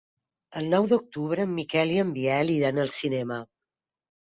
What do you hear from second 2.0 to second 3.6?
en Biel iran al cinema.